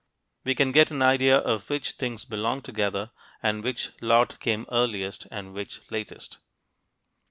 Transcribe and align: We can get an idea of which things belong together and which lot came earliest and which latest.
We 0.43 0.55
can 0.55 0.71
get 0.71 0.89
an 0.89 1.03
idea 1.03 1.37
of 1.37 1.69
which 1.69 1.91
things 1.91 2.25
belong 2.25 2.63
together 2.63 3.11
and 3.43 3.63
which 3.63 3.91
lot 4.01 4.39
came 4.39 4.65
earliest 4.71 5.27
and 5.29 5.53
which 5.53 5.81
latest. 5.91 6.39